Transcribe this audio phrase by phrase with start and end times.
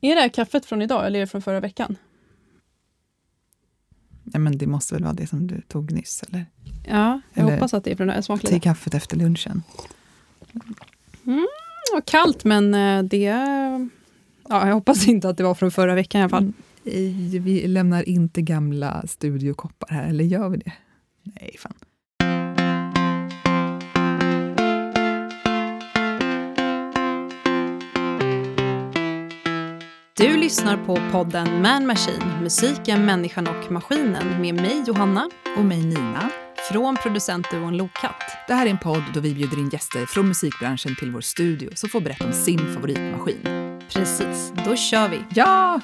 [0.00, 1.96] Är det här kaffet från idag eller är det från förra veckan?
[4.22, 6.46] Nej, men det måste väl vara det som du tog nyss, eller?
[6.86, 8.22] Ja, jag Eller hoppas att det är från det här.
[8.22, 9.62] Smakar Till kaffet efter lunchen.
[11.22, 13.24] Det var kallt men eh, det...
[14.48, 16.42] Ja, jag hoppas inte att det var från förra veckan i alla fall.
[16.42, 17.42] Mm.
[17.42, 20.72] Vi lämnar inte gamla studiokoppar här, eller gör vi det?
[21.22, 21.74] Nej, fan.
[30.20, 35.84] Du lyssnar på podden Man Machine, musiken, människan och maskinen med mig Johanna Och mig
[35.84, 36.30] Nina.
[36.70, 38.22] från producentduon Lokatt.
[38.48, 41.70] Det här är en podd då vi bjuder in gäster från musikbranschen till vår studio
[41.74, 43.40] som får berätta om sin favoritmaskin.
[43.88, 45.24] Precis, då kör vi.
[45.34, 45.80] Ja!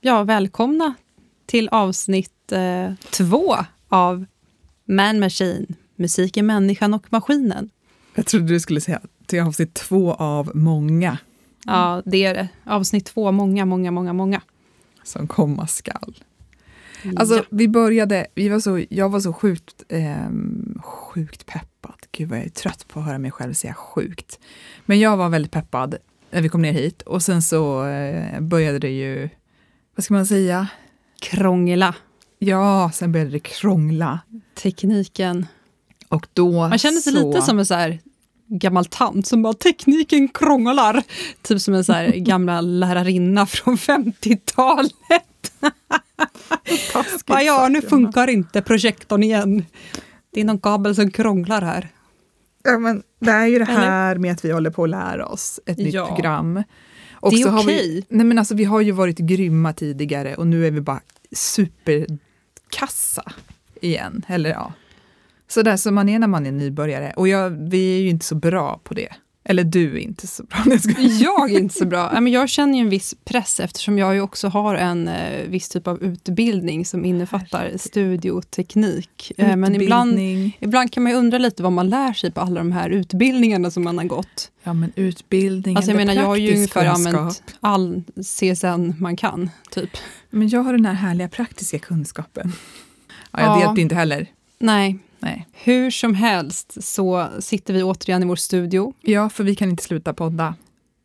[0.00, 0.94] Ja, välkomna
[1.48, 3.56] till avsnitt eh, två
[3.88, 4.24] av
[4.84, 7.70] Man Machine, musiken, människan och maskinen.
[8.14, 11.18] Jag trodde du skulle säga till avsnitt två av många
[11.64, 12.48] Ja, det är det.
[12.64, 14.42] Avsnitt två, många, många, många, många.
[15.04, 16.16] som komma skall.
[17.16, 17.42] Alltså, ja.
[17.50, 21.94] vi började, vi var så, jag var så sjukt, ehm, sjukt peppad.
[22.12, 24.38] Gud vad jag är trött på att höra mig själv säga sjukt.
[24.86, 25.96] Men jag var väldigt peppad
[26.30, 29.28] när vi kom ner hit och sen så eh, började det ju,
[29.94, 30.68] vad ska man säga?
[31.20, 31.94] Krångla,
[32.38, 34.18] Ja, sen började det krångla.
[34.62, 35.46] tekniken.
[36.08, 37.98] Och då Man känner sig så, lite som en så här
[38.48, 41.02] gammal tant som bara tekniken krånglar.
[41.42, 44.92] Typ som en så här gamla lärarinna från 50-talet.
[46.92, 49.64] taskigt Bara, ja, nu funkar inte projektorn igen.
[50.30, 51.88] Det är någon kabel som krånglar här.
[52.64, 53.80] Ja, men det är ju det Eller?
[53.80, 56.06] här med att vi håller på att lära oss ett nytt Ja.
[56.06, 56.62] program.
[57.20, 58.04] Och Det är okej.
[58.08, 61.00] nej men alltså, vi har ju varit grymma tidigare och nu är vi bara
[61.32, 63.22] superkassa
[63.80, 64.24] igen.
[64.28, 64.72] Eller ja,
[65.48, 67.12] så där som man är när man är nybörjare.
[67.16, 69.08] Och jag, vi är ju inte så bra på det.
[69.50, 70.58] Eller du är inte så bra.
[71.20, 72.10] Jag är inte så bra.
[72.20, 75.68] Men Jag känner ju en viss press eftersom jag ju också har en eh, viss
[75.68, 79.32] typ av utbildning som innefattar studioteknik.
[79.38, 80.56] Eh, men ibland, Utbildning.
[80.60, 83.70] ibland kan man ju undra lite vad man lär sig på alla de här utbildningarna
[83.70, 84.50] som man har gått.
[84.62, 87.14] Ja, men utbildning Alltså jag menar, jag har ju ungefär kunskap.
[87.16, 89.90] använt all CSN man kan, typ.
[90.30, 92.52] Men jag har den här härliga praktiska kunskapen.
[93.32, 93.60] Ja, jag Ja.
[93.60, 94.26] hjälpte inte heller.
[94.58, 95.46] Nej, Nej.
[95.52, 98.94] hur som helst så sitter vi återigen i vår studio.
[99.00, 100.54] Ja, för vi kan inte sluta podda.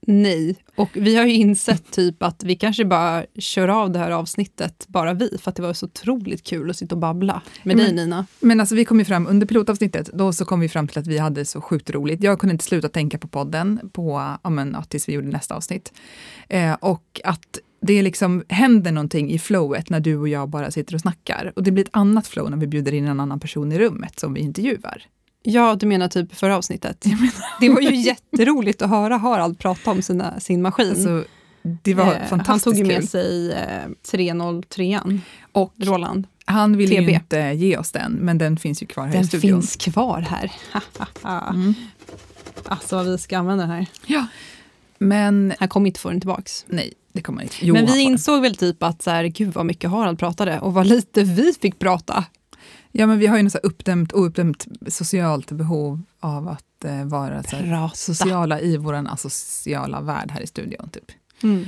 [0.07, 4.11] Nej, och vi har ju insett typ att vi kanske bara kör av det här
[4.11, 7.77] avsnittet, bara vi, för att det var så otroligt kul att sitta och babbla med
[7.77, 8.25] Men- dig Nina.
[8.39, 11.07] Men alltså vi kom ju fram, under pilotavsnittet, då så kom vi fram till att
[11.07, 12.23] vi hade så sjukt roligt.
[12.23, 15.93] Jag kunde inte sluta tänka på podden på, ja, men, tills vi gjorde nästa avsnitt.
[16.49, 20.95] Eh, och att det liksom händer någonting i flowet när du och jag bara sitter
[20.95, 21.53] och snackar.
[21.55, 24.19] Och det blir ett annat flow när vi bjuder in en annan person i rummet
[24.19, 25.03] som vi intervjuar.
[25.43, 27.05] Ja, du menar typ förra avsnittet.
[27.59, 30.89] Det var ju jätteroligt att höra Harald prata om sina, sin maskin.
[30.89, 31.23] Alltså,
[31.83, 33.07] det var Eh, fantastiskt Han tog ju med kul.
[33.07, 34.99] sig eh, 303
[35.51, 36.27] Och Roland.
[36.45, 39.27] han ville ju inte ge oss den, men den finns ju kvar här i Den
[39.27, 39.61] studion.
[39.61, 40.51] finns kvar här.
[41.49, 41.73] Mm.
[42.65, 43.85] Alltså vad vi ska använda den här.
[44.05, 44.27] Ja.
[44.97, 46.65] Men Han kommer inte få den tillbaks.
[46.67, 47.55] nej, det kommer man inte.
[47.61, 50.73] Jo, Men vi insåg väl typ att så här, gud vad mycket Harald pratade och
[50.73, 52.25] vad lite vi fick prata.
[52.91, 57.55] Ja, men vi har ju något uppdämt, ouppdämt socialt behov av att eh, vara så
[57.55, 60.89] här, sociala i vår asociala värld här i studion.
[60.89, 61.11] Typ.
[61.43, 61.67] Mm.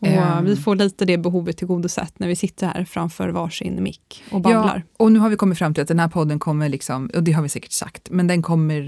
[0.00, 0.44] Och Ehm.
[0.44, 4.82] vi får lite det behovet tillgodosett när vi sitter här framför varsin mick och babblar.
[4.86, 7.22] Ja, och nu har vi kommit fram till att den här podden kommer, liksom, och
[7.22, 8.80] det har vi säkert sagt, men den kommer,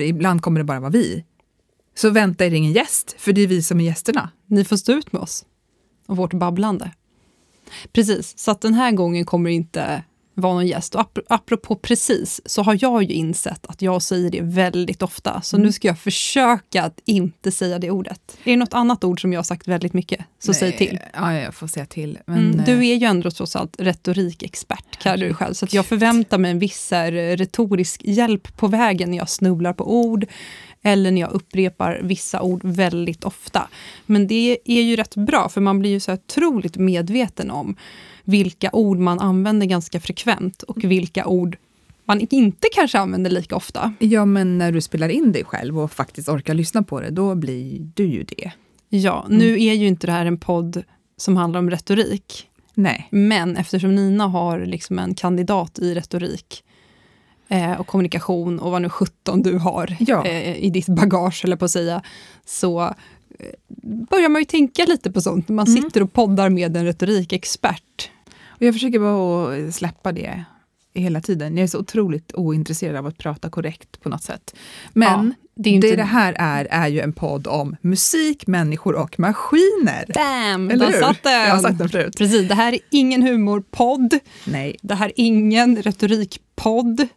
[0.00, 1.24] ibland kommer det bara vara vi.
[1.98, 4.30] Så vänta er ingen gäst, för det är vi som är gästerna.
[4.46, 5.44] Ni får stå ut med oss
[6.06, 6.90] och vårt babblande.
[7.92, 10.02] Precis, så att den här gången kommer inte
[10.38, 10.94] vara någon gäst.
[10.94, 15.40] Och ap- apropå precis, så har jag ju insett att jag säger det väldigt ofta.
[15.42, 15.66] Så Mm.
[15.66, 18.36] nu ska jag försöka att inte säga det ordet.
[18.44, 20.98] Är det något annat ord som jag har sagt väldigt mycket, så säg Nej, till.
[21.14, 22.18] Ja, jag får säga till.
[22.26, 25.54] Men, Mm, eh, du är ju ändå trots allt retorikexpert, kallar du dig själv.
[25.54, 29.96] Så jag förväntar mig en viss här, retorisk hjälp på vägen när jag snubblar på
[30.00, 30.26] ord
[30.82, 33.68] eller när jag upprepar vissa ord väldigt ofta.
[34.06, 37.76] Men det är ju rätt bra, för man blir ju så otroligt medveten om
[38.24, 40.25] vilka ord man använder ganska frekvent
[40.62, 41.56] och vilka ord
[42.04, 43.94] man inte kanske använder lika ofta.
[43.98, 47.34] Ja, men när du spelar in dig själv och faktiskt orkar lyssna på det, då
[47.34, 48.50] blir du ju det.
[48.88, 50.82] Ja, nu är ju inte det här en podd
[51.16, 52.48] som handlar om retorik.
[52.74, 53.08] Nej.
[53.10, 56.64] Men eftersom Nina har liksom en kandidat i retorik
[57.48, 60.24] eh, och kommunikation och vad nu 17 du har Ja.
[60.26, 62.02] eh, i ditt bagage, eller på att säga,
[62.44, 62.94] så eh,
[64.10, 65.48] börjar man ju tänka lite på sånt.
[65.48, 65.82] Man Mm.
[65.82, 68.10] sitter och poddar med en retorikexpert.
[68.56, 70.44] Och jag försöker bara släppa det
[70.94, 71.56] hela tiden.
[71.56, 74.56] Jag är så otroligt ointresserad av att prata korrekt på något sätt.
[74.92, 78.94] Men Ja, det inte- det det här är, är ju en podd om musik, människor
[78.94, 80.04] och maskiner.
[80.14, 80.70] Bam!
[80.70, 81.00] Eller där hur?
[81.00, 81.32] satt den!
[81.32, 82.14] Jag har sagt den förut.
[82.18, 84.18] Precis, det här är ingen humorpodd.
[84.46, 84.76] Nej.
[84.82, 87.08] Det här är ingen retorikpodd.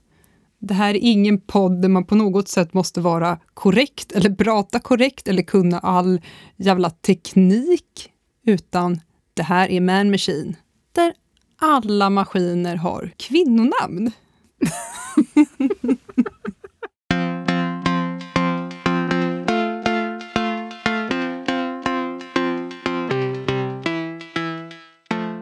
[0.62, 4.80] Det här är ingen podd där man på något sätt måste vara korrekt eller prata
[4.80, 6.21] korrekt eller kunna all
[6.57, 8.09] jävla teknik.
[8.45, 9.01] Utan
[9.33, 10.56] det här är Man Machine.
[10.91, 11.13] Där
[11.60, 14.12] alla maskiner har kvinnonamn.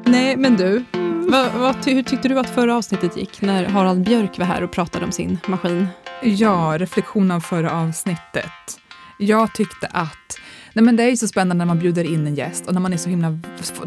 [0.05, 0.83] Nej, men du.
[1.31, 4.63] Vad, vad, ty- hur tyckte du att förra avsnittet gick när Harald Björk var här
[4.63, 5.87] och pratade om sin maskin?
[6.23, 8.79] Ja, reflektion av förra avsnittet.
[9.19, 10.36] Jag tyckte att
[10.77, 12.81] Nej, men det är ju så spännande när man bjuder in en gäst och när
[12.81, 13.39] man är så himla...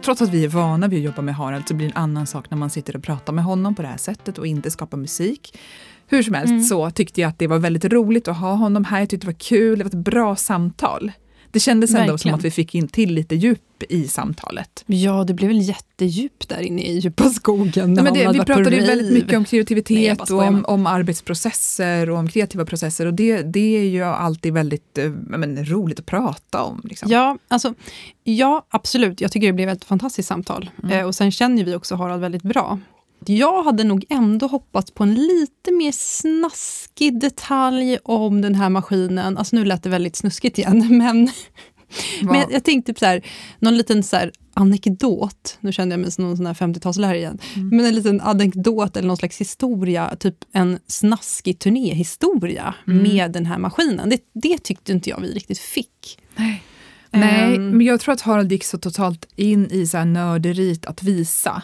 [0.03, 2.27] Trots att vi är vana vid att jobba med Harald så blir det en annan
[2.27, 4.99] sak när man sitter och pratar med honom på det här sättet och inte skapar
[4.99, 5.59] musik.
[6.07, 6.63] Hur som helst Mm.
[6.63, 9.01] så tyckte jag att det var väldigt roligt att ha honom här.
[9.01, 11.13] Jag tyckte det var kul, det var ett bra samtal.
[11.53, 12.35] Det kändes ändå som Verkligen.
[12.35, 14.85] att vi fick in till lite djup i samtalet.
[14.87, 17.95] Ja, det blev väl jättedjupt där inne i djupa skogen.
[17.95, 20.87] Nej, men det, vi pratade ju väldigt mycket om Nej, kreativitet bara och om, om
[20.87, 25.99] arbetsprocesser och om kreativa processer och det, det är ju alltid väldigt eh, men, roligt
[25.99, 26.81] att prata om.
[26.85, 27.11] Liksom.
[27.11, 27.75] Ja, alltså,
[28.25, 29.21] ja, absolut.
[29.21, 30.71] Jag tycker det blev ett fantastiskt samtal.
[30.83, 30.99] Mm.
[30.99, 32.79] Eh, och sen känner vi också Harald väldigt bra.
[33.27, 39.39] Jag hade nog ändå hoppats på en lite mer snaskig detalj om den här maskinen.
[39.39, 41.31] Alltså nu lät det väldigt snuskigt igen, men,
[42.23, 43.27] men jag tänkte typ så här,
[43.59, 45.59] någon liten så här anekdot.
[45.61, 47.39] Nu kände jag mig som någon sån här 50-talslärare igen.
[47.57, 47.69] Mm.
[47.69, 53.03] Men en liten anekdot eller någon slags historia, typ en snaskig turnéhistoria Mm.
[53.03, 54.09] med den här maskinen.
[54.11, 56.19] Det, det tyckte inte jag vi riktigt fick.
[56.37, 56.63] Nej.
[57.13, 57.69] Nej, Ehm.
[57.71, 61.63] men jag tror att Harald gick så totalt in i så här nörderiet att visa.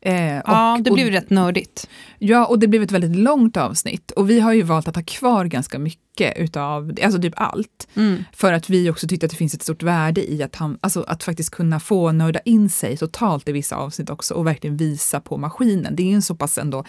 [0.00, 1.88] Eh, Ja, och- det och- blev rätt nördigt.
[2.18, 4.10] Ja, och det blev ett väldigt långt avsnitt.
[4.10, 7.88] Och vi har ju valt att ha kvar ganska mycket utav, alltså typ allt.
[7.94, 8.24] Mm.
[8.32, 11.02] För att vi också tyckte att det finns ett stort värde i att, han, alltså
[11.08, 15.20] att faktiskt kunna få nörda in sig totalt i vissa avsnitt också och verkligen visa
[15.20, 15.96] på maskinen.
[15.96, 16.84] Det är ju en så pass ändå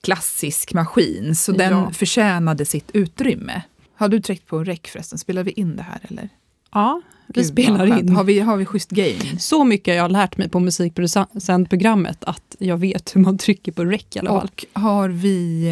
[0.00, 1.90] klassisk maskin, så den Ja.
[1.90, 3.62] förtjänade sitt utrymme.
[3.96, 5.18] Har du tryckt på rec förresten?
[5.18, 6.28] Spelar vi in det här eller?
[6.74, 8.08] Ja, vi Gud, spelar in.
[8.16, 9.38] Har vi, har vi schysst gain?
[9.38, 13.84] Så mycket har jag lärt mig på musikproducentprogrammet att jag vet hur man trycker på
[13.84, 14.48] rec i alla fall.
[14.72, 15.66] Och har vi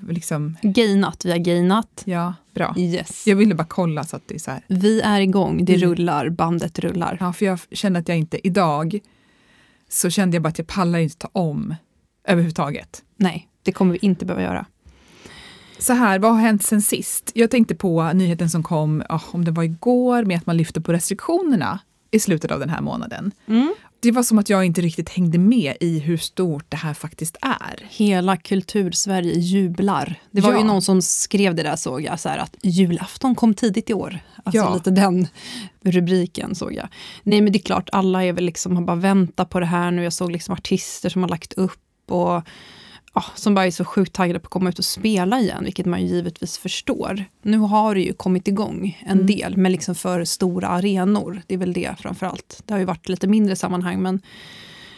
[0.00, 2.02] eh, liksom, Gainat, vi har gainat.
[2.04, 2.74] ja, bra.
[2.78, 3.26] Yes.
[3.26, 4.62] Jag ville bara kolla så att det är så här.
[4.66, 5.88] Vi är igång, det Mm.
[5.90, 7.16] rullar, bandet rullar.
[7.20, 8.98] Ja, för jag kände att jag inte, idag
[9.88, 11.74] så kände jag bara att jag pallar inte ta om
[12.28, 13.02] överhuvudtaget.
[13.16, 14.66] Nej, det kommer vi inte behöva göra.
[15.78, 17.30] Så här, vad har hänt sen sist?
[17.34, 20.80] Jag tänkte på nyheten som kom, ah, om det var igår, med att man lyfte
[20.80, 21.78] på restriktionerna
[22.10, 23.32] i slutet av den här månaden.
[23.46, 23.74] Mm.
[24.00, 27.36] Det var som att jag inte riktigt hängde med i hur stort det här faktiskt
[27.40, 27.86] är.
[27.88, 30.14] Hela kultursverige jublar.
[30.30, 30.58] Det var Ja.
[30.58, 33.94] ju någon som skrev det där såg jag, så här, att julafton kom tidigt i
[33.94, 34.18] år.
[34.44, 34.74] Alltså Ja.
[34.74, 35.26] lite den
[35.84, 36.88] rubriken såg jag.
[37.22, 39.90] Nej men det är klart, alla är väl liksom, har bara väntat på det här
[39.90, 40.02] nu.
[40.02, 41.80] Jag såg liksom artister som har lagt upp
[42.10, 42.42] och
[43.34, 46.00] som bara är så sjukt taggade på att komma ut och spela igen, vilket man
[46.02, 47.24] ju givetvis förstår.
[47.42, 49.26] Nu har det ju kommit igång en Mm.
[49.26, 51.42] del, men liksom för stora arenor.
[51.46, 52.62] Det är väl det framför allt.
[52.66, 54.20] Det har ju varit lite mindre sammanhang, men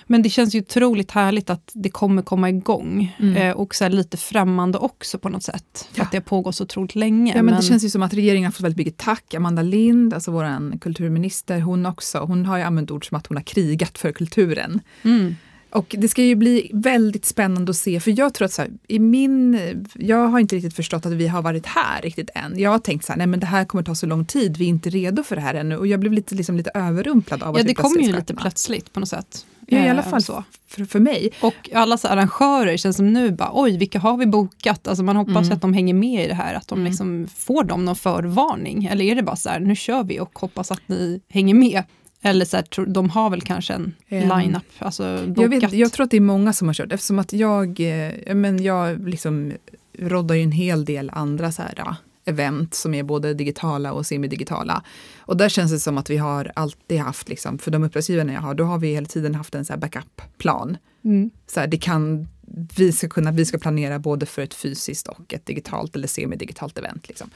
[0.06, 3.16] men det känns ju otroligt härligt att det kommer komma igång.
[3.21, 3.37] Mm.
[3.37, 5.88] Eh, och så lite främmande också på något sätt.
[5.92, 6.04] För Ja.
[6.04, 7.33] att det har pågått så otroligt länge.
[7.37, 9.35] Ja, men det känns ju som att regeringen har fått väldigt mycket tack.
[9.35, 13.37] Amanda Lind, alltså vår kulturminister, hon också, hon har ju använt ord som att hon
[13.37, 14.80] har krigat för kulturen.
[15.02, 15.37] mm.
[15.72, 18.70] Och det ska ju bli väldigt spännande att se, för jag tror att så här,
[18.88, 19.58] i min,
[19.94, 22.58] jag har inte riktigt förstått att vi har varit här riktigt än.
[22.58, 24.64] Jag har tänkt så här, nej men det här kommer ta så lång tid, vi
[24.64, 25.76] är inte redo för det här ännu.
[25.76, 28.34] Och jag blev lite, liksom, lite överrumplad av Ja, att det kommer plötsligt ju lite
[28.34, 29.46] plötsligt på något sätt.
[29.66, 30.44] Ja, i alla Eh, fall så.
[30.68, 31.30] för, för mig.
[31.40, 34.88] Och alla så arrangörer känns som nu bara, oj, vilka har vi bokat?
[34.88, 35.52] Alltså man hoppas Mm.
[35.52, 36.88] att de hänger med i det här, att de Mm.
[36.90, 38.84] liksom får dem någon förvarning.
[38.84, 41.82] Eller är det bara så här, nu kör vi och hoppas att ni hänger med?
[42.22, 45.32] Eller så här, de har väl kanske en Ehm, line-up, alltså.
[45.36, 48.34] Jag, vet, jag tror att det är många som har kört, eftersom att jag, eh,
[48.34, 49.52] men jag liksom
[49.98, 54.06] roddar ju en hel del andra så här, ja, event som är både digitala och
[54.06, 54.82] semidigitala.
[55.18, 58.40] Och där känns det som att vi har alltid haft, liksom, för de uppdragsgivarna jag
[58.40, 60.76] har, då har vi hela tiden haft en så backup-plan.
[61.04, 61.30] Mm.
[61.46, 62.28] Så här, det kan,
[62.76, 66.78] vi, ska kunna, vi ska planera både för ett fysiskt och ett digitalt eller semidigitalt
[66.78, 67.08] event.
[67.08, 67.30] Liksom.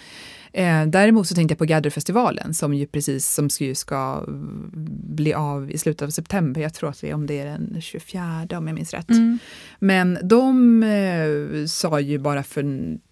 [0.57, 4.25] Eh, däremot så tänkte jag på Gather-festivalen som ju precis som ska, ska
[5.15, 6.61] bli av i slutet av september.
[6.61, 9.11] Jag tror att det är om det är den 24 om jag minns rätt.
[9.11, 9.39] Mm.
[9.79, 12.63] Men de eh, sa ju bara för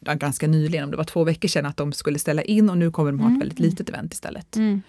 [0.01, 2.79] ja, ganska nyligen, om det var två veckor sedan, att de skulle ställa in och
[2.79, 3.39] nu kommer de ha ett Mm.
[3.41, 4.57] väldigt litet event istället.
[4.57, 4.83] Mm.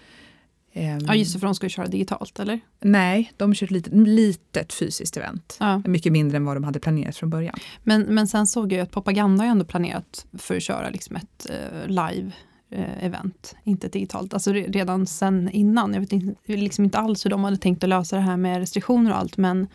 [0.75, 2.59] Ehm, Ja, just det, för de ska ju köra digitalt, eller?
[2.79, 5.57] Nej, de kör ett litet, litet fysiskt event.
[5.59, 5.81] Ja.
[5.85, 7.55] Mycket mindre än vad de hade planerat från början.
[7.83, 11.15] Men, men sen såg jag ju att Propaganda har ändå planerat för att köra liksom
[11.15, 12.31] ett eh, live
[12.71, 14.33] eh, event, inte digitalt.
[14.33, 15.93] Alltså re- redan sen innan.
[15.93, 18.59] Jag vet inte, liksom inte alls hur de hade tänkt att lösa det här med
[18.59, 19.67] restriktioner och allt, men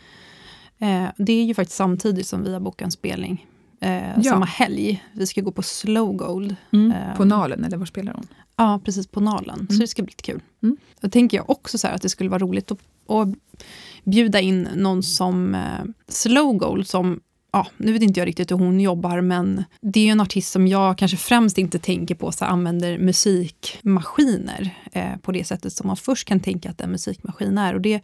[0.79, 3.45] eh, det är ju faktiskt samtidigt som vi har bokat en spelning.
[3.81, 4.23] Eh, Ja.
[4.23, 5.03] Samma helg.
[5.13, 6.55] Vi ska gå på Slow Gold.
[6.73, 8.27] Eh, På Nalen, eller var spelar hon?
[8.55, 9.57] Ja, precis på Nalen.
[9.67, 9.79] Så Mm.
[9.79, 10.41] det ska bli kul.
[10.63, 10.77] Mm.
[11.01, 13.27] Då tänker jag också så här att det skulle vara roligt att, att
[14.03, 15.61] bjuda in någon som eh,
[16.07, 17.19] Slow Gold som
[17.51, 20.51] Ja, nu vet inte jag riktigt hur hon jobbar, men det är ju en artist
[20.51, 25.87] som jag kanske främst inte tänker på så använder musikmaskiner eh, på det sättet som
[25.87, 27.73] man först kan tänka att en musikmaskin är.
[27.73, 28.01] Och det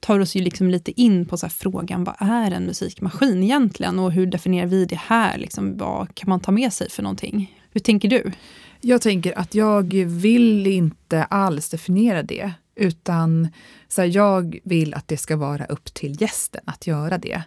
[0.00, 3.98] tar oss ju liksom lite in på så här, frågan, vad är en musikmaskin egentligen?
[3.98, 5.38] Och hur definierar vi det här?
[5.38, 7.58] Liksom, vad kan man ta med sig för någonting?
[7.72, 8.32] Hur tänker du?
[8.80, 13.48] Jag tänker att jag vill inte alls definiera det, utan
[13.88, 17.42] så här, jag vill att det ska vara upp till gästen att göra det.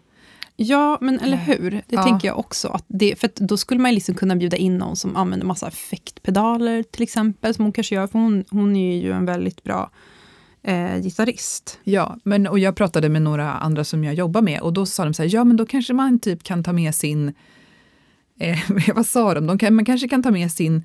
[0.56, 1.72] Ja, men eller hur?
[1.72, 2.04] Det ja.
[2.04, 2.68] tänker jag också.
[2.68, 5.68] Att det, för att då skulle man liksom kunna bjuda in någon som använder massa
[5.68, 9.92] effektpedaler till exempel, som hon kanske gör, för hon, hon är ju en väldigt bra
[10.64, 11.80] eh, gitarrist.
[11.84, 15.04] Ja, men, och jag pratade med några andra som jag jobbar med och då sa
[15.04, 17.34] de så här, ja men då kanske man typ kan ta med sin,
[18.40, 18.60] eh,
[18.96, 20.84] vad sa de, de kan, man kanske kan ta med sin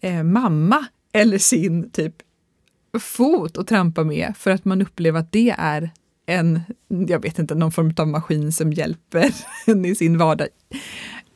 [0.00, 2.14] eh, mamma eller sin typ
[2.98, 5.90] fot och trampa med för att man upplever att det är
[6.30, 9.34] en, jag vet inte, någon form av maskin som hjälper
[9.66, 10.48] en i sin vardag.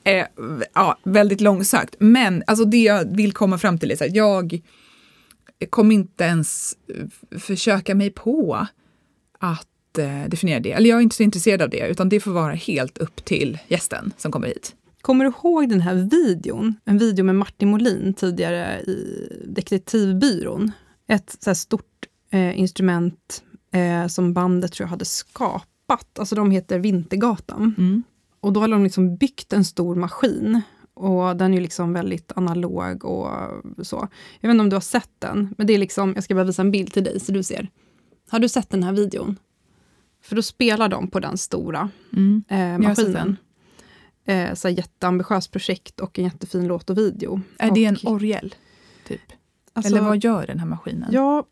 [0.04, 0.26] Eh,
[0.74, 1.96] ja, väldigt långsökt.
[1.98, 4.60] Men alltså det jag vill komma fram till är så här, jag
[5.70, 6.76] kommer inte ens
[7.38, 8.66] försöka mig på
[9.38, 10.72] att eh, definiera det.
[10.72, 13.58] Eller jag är inte så intresserad av det, utan det får vara helt upp till
[13.68, 14.74] gästen som kommer hit.
[15.00, 16.74] Kommer du ihåg den här videon?
[16.84, 20.72] En video med Martin Molin tidigare i Detektivbyrån.
[21.08, 23.43] Ett så här stort eh, instrument
[23.74, 26.18] eh, som bandet tror jag hade skapat.
[26.18, 28.02] Alltså de heter Vintergatan.
[28.40, 30.60] Och då har de liksom byggt en stor maskin.
[30.94, 33.28] Och den är liksom väldigt analog och
[33.82, 34.08] så.
[34.40, 36.44] Jag vet inte om du har sett den, men det är liksom, jag ska bara
[36.44, 37.68] visa en bild till dig så du ser.
[38.28, 39.36] Har du sett den här videon?
[40.22, 42.44] För då spelar de på den stora Mm.
[42.48, 43.36] eh, maskinen.
[44.24, 47.40] Eh, så jätteambitiöst projekt och en jättefin låt och video.
[47.58, 48.54] Är och, det en orgel?
[49.08, 49.20] Typ?
[49.72, 51.08] alltså, Eller vad gör den här maskinen?
[51.12, 51.44] Ja.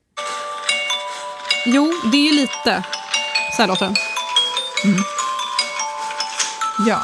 [1.66, 2.84] Jo, det är ju lite...
[3.56, 3.94] Så här låter den.
[6.86, 7.00] ja.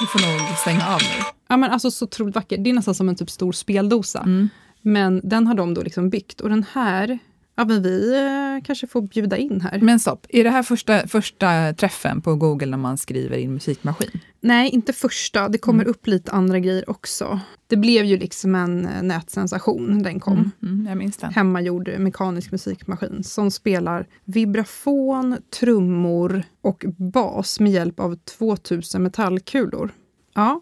[0.00, 1.24] Du får nog stänga av nu.
[1.48, 2.58] Ja, men alltså så otroligt vacker.
[2.58, 4.18] Det är nästan som en typ stor speldosa.
[4.20, 4.48] Mm.
[4.82, 6.40] Men den har de då liksom byggt.
[6.40, 7.18] Och den här,
[7.58, 9.80] ja men vi eh, kanske får bjuda in här.
[9.80, 14.10] Men stopp, är det här första, första träffen på Google när man skriver in musikmaskin?
[14.40, 15.48] Nej, inte första.
[15.48, 17.40] Det kommer upp lite andra grejer också.
[17.66, 20.02] Det blev ju liksom en eh, nätsensation.
[20.02, 20.32] Den kom.
[20.32, 21.32] Mm, mm, jag minns den.
[21.32, 29.90] hemmagjord mekanisk musikmaskin som spelar vibrafon, trummor och bas med hjälp av 2000 metallkulor.
[30.34, 30.60] Ja,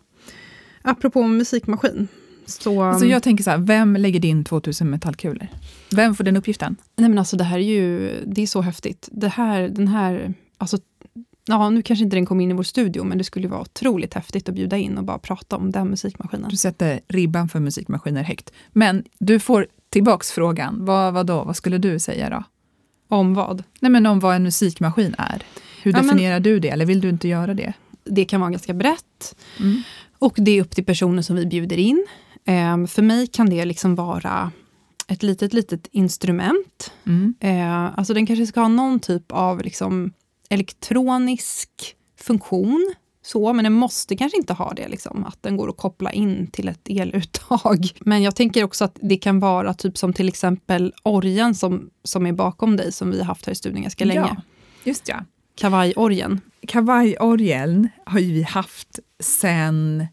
[0.82, 2.08] apropå musikmaskin.
[2.46, 5.46] Så, Alltså jag tänker så här, vem lägger in 2000 metallkulor?
[5.90, 6.76] Vem får den uppgiften?
[6.96, 9.08] nej men alltså det här är ju det är så häftigt.
[9.12, 10.78] Det här, den här, alltså,
[11.46, 14.14] ja, nu kanske inte den kom in i vår studio, men det skulle vara otroligt
[14.14, 16.50] häftigt att bjuda in och bara prata om den musikmaskinen.
[16.50, 18.52] Du sätter ribban för musikmaskiner högt.
[18.72, 21.44] Men du får tillbaks frågan, vad, vad då?
[21.44, 22.44] Vad skulle du säga då?
[23.08, 23.62] Om vad?
[23.80, 25.42] Nej men om vad en musikmaskin är.
[25.82, 26.68] Hur Ja, men- definierar du det?
[26.68, 27.72] Eller vill du inte göra det?
[28.04, 29.36] Det kan vara ganska brett.
[29.60, 29.82] Mm.
[30.18, 32.06] Och det är upp till personer som vi bjuder in.
[32.46, 34.52] Ehm, för mig kan det liksom vara
[35.08, 36.92] ett litet, litet instrument.
[37.06, 37.34] Mm.
[37.40, 40.12] Eh, alltså den kanske ska ha någon typ av liksom
[40.48, 42.94] elektronisk funktion.
[43.22, 46.46] Så, men den måste kanske inte ha det, liksom, att den går att koppla in
[46.46, 47.90] till ett eluttag.
[48.00, 52.26] Men jag tänker också att det kan vara typ som till exempel orgen som, som
[52.26, 54.20] är bakom dig, som vi har haft här i studion ganska länge.
[54.20, 54.36] Ja,
[54.84, 55.24] just ja.
[55.54, 56.40] Kavajorgeln.
[56.66, 60.06] Kavajorgeln har ju vi haft sen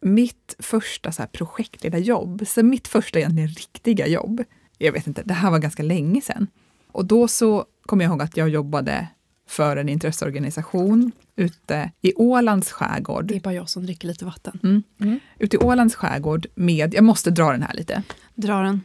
[0.00, 4.44] mitt första så här projektledarjobb, sen mitt första egentligen riktiga jobb.
[4.78, 6.46] Jag vet inte, det här var ganska länge sedan.
[6.92, 9.08] Och då så kommer jag ihåg att jag jobbade
[9.48, 13.24] för en intresseorganisation ute i Ålands skärgård.
[13.26, 14.58] Det är bara jag som dricker lite vatten.
[14.62, 14.82] Mm.
[15.00, 15.20] Mm.
[15.38, 18.02] Ute i Ålands skärgård med, jag måste dra den här lite.
[18.34, 18.80] Dra den.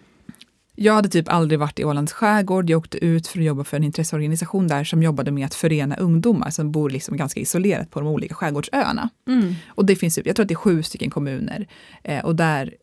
[0.75, 2.69] Jag hade typ aldrig varit i Ålands skärgård.
[2.69, 5.95] Jag åkte ut för att jobba för en intresseorganisation där som jobbade med att förena
[5.95, 9.09] ungdomar som bor liksom ganska isolerat på de olika skärgårdsöarna.
[9.27, 9.53] Mm.
[9.67, 11.67] Och det finns, jag tror att det är sju stycken kommuner.
[12.03, 12.75] Eh, och där,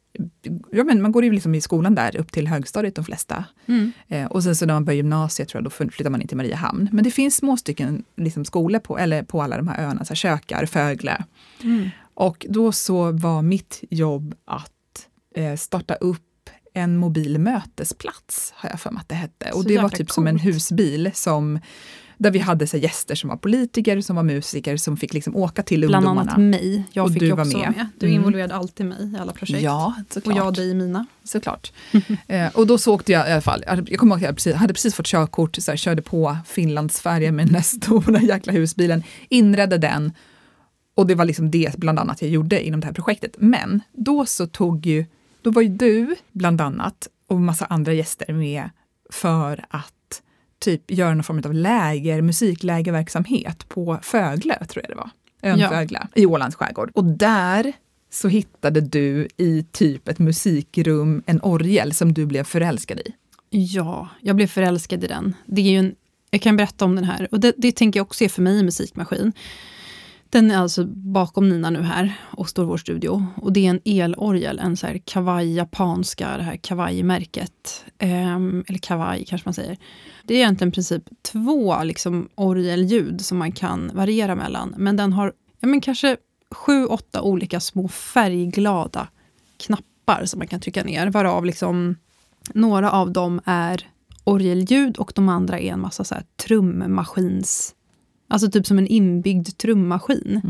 [0.70, 3.44] ja, men man går ju liksom i skolan där upp till högstadiet de flesta.
[3.66, 3.92] Mm.
[4.08, 6.36] Eh, och sen så när man börjar gymnasiet tror jag, då flyttar man in till
[6.36, 6.88] Mariehamn.
[6.92, 10.10] Men det finns små stycken liksom, skolor på, eller på alla de här öarna, så
[10.10, 11.24] här, Kökar, Fögle.
[11.62, 11.88] Mm.
[12.14, 16.22] Och då så var mitt jobb att eh, starta upp
[16.74, 19.50] en mobil mötesplats, har jag för mig att det hette.
[19.52, 20.54] Och det var typ som en coolt.
[20.54, 21.58] husbil som
[22.18, 25.36] där vi hade så här, gäster som var politiker, som var musiker, som fick liksom
[25.36, 26.32] åka till Bland ungdomarna.
[26.32, 26.84] annat mig.
[26.92, 27.72] Jag Och fick du också med.
[27.76, 27.86] med.
[27.98, 28.18] Du Mm.
[28.18, 29.62] involverade alltid mig i alla projekt.
[29.62, 30.36] Ja, och såklart.
[30.36, 31.06] jag dig i mina.
[31.24, 31.72] såklart.
[32.26, 34.54] eh, och då så åkte jag i alla fall, jag kommer ihåg att jag precis,
[34.54, 39.02] hade precis fått körkort, så här, körde på Finlandsfärjan med den där stora jäkla husbilen,
[39.28, 40.12] inredde den
[40.94, 43.34] och det var liksom det bland annat jag gjorde inom det här projektet.
[43.38, 45.04] Men då så tog ju,
[45.42, 48.70] då var ju du bland annat och massa andra gäster med
[49.10, 50.22] för att
[50.58, 55.10] typ göra någon form av läger, musiklägerverksamhet på Föglö, tror jag det var.
[55.42, 55.68] Ön Ja.
[55.68, 56.90] Föglö i Ålands skärgård.
[56.94, 57.72] Och där
[58.10, 63.12] så hittade du i typ ett musikrum en orgel som du blev förälskad i.
[63.50, 65.34] Ja, jag blev förälskad i den.
[65.46, 65.94] Det är ju en,
[66.30, 67.28] jag kan berätta om den här.
[67.30, 69.32] Och det, det tänker jag också är för mig en musikmaskin.
[70.32, 73.26] Den är alltså bakom Nina nu här och står i vår studio.
[73.36, 77.84] Och det är en elorgel, en så här kavaj japanska, det här kavajmärket.
[78.02, 79.76] Um, eller kavaj kanske man säger.
[80.24, 84.74] Det är egentligen i princip två liksom, orgelljud som man kan variera mellan.
[84.78, 86.16] Men den har ja, men kanske
[86.50, 89.08] sju, åtta olika små färgglada
[89.56, 91.10] knappar som man kan trycka ner.
[91.10, 91.96] Varav liksom
[92.54, 93.88] några av dem är
[94.24, 97.74] orgelljud och de andra är en massa så här trummaskins...
[98.32, 100.40] Alltså typ som en inbyggd trummaskin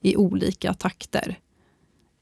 [0.00, 1.38] i olika takter.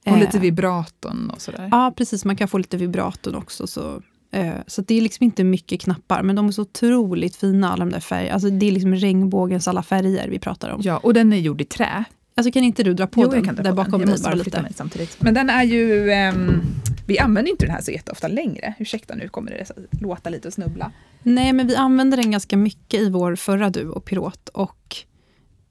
[0.07, 1.69] Och lite Eh, vibraton och sådär.
[1.71, 2.25] Ja, precis.
[2.25, 3.67] Man kan få lite vibraton också.
[3.67, 7.73] Så, eh, så det är liksom inte mycket knappar, men de är så otroligt fina,
[7.73, 8.35] alla de där färgerna.
[8.35, 10.81] Alltså, det är liksom regnbågens alla färger vi pratar om.
[10.85, 12.05] Ja, och den är gjord i trä.
[12.39, 14.09] Alltså, kan inte du dra på Jo, den jag kan dra där på bakom den.
[14.09, 14.63] Jag dig bara lite?
[14.63, 15.23] mig samtidigt.
[15.23, 16.11] Men den är ju...
[16.11, 16.63] ehm,
[17.07, 18.75] vi använder inte den här så jätteofta längre.
[18.79, 20.93] Ursäkta, nu kommer det låta lite och snubbla.
[21.23, 24.49] Nej, men vi använde den ganska mycket i vår förra duo, Pirot.
[24.49, 24.97] Och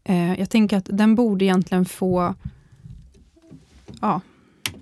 [0.03, 2.35] eh, jag tänker att den borde egentligen få,
[4.01, 4.21] ja,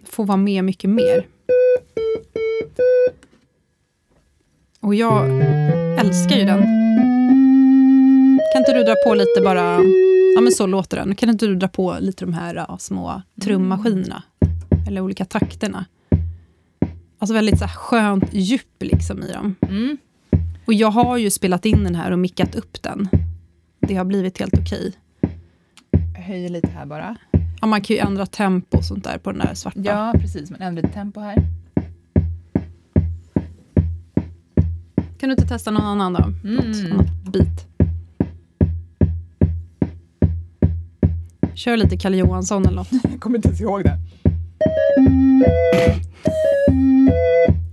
[0.06, 1.28] få vara med mycket mer.
[4.80, 5.42] Och jag
[6.00, 6.62] älskar ju den.
[8.54, 9.80] Kan inte du dra på lite bara,
[10.36, 11.16] ja men så låter den.
[11.16, 14.24] Kan inte du dra på lite de här ja, små trummaskinerna?
[14.88, 15.86] Eller olika takterna.
[17.20, 19.56] Alltså väldigt så här skönt djup liksom i dem.
[20.66, 23.10] Och jag har ju spelat in den här och mickat upp den.
[23.80, 24.94] Det har blivit helt okej.
[26.16, 27.16] Jag höjer lite här bara.
[27.62, 29.80] Ja, man kan ju ändra tempo och sånt där på den där svarta.
[29.80, 30.52] Ja, precis.
[30.52, 31.36] Men ändra lite tempo här.
[35.18, 36.24] Kan du inte testa någon annan då?
[36.50, 36.56] Mm.
[36.56, 37.73] Något annat bit.
[41.56, 42.92] Kör lite Kalle Johansson eller något.
[43.12, 43.98] Jag kommer inte ens ihåg det.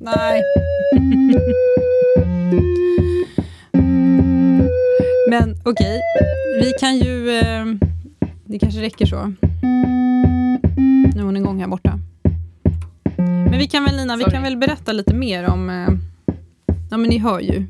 [0.00, 0.42] Nej.
[5.30, 6.00] Men okej,
[6.60, 7.30] vi kan ju...
[7.30, 7.64] Eh,
[8.44, 9.32] det kanske räcker så.
[11.14, 11.98] Nu är hon igång här borta.
[13.16, 15.70] Men vi kan väl Lina, vi kan väl berätta lite mer om...
[15.70, 15.88] Eh,
[16.90, 17.66] ja men ni hör ju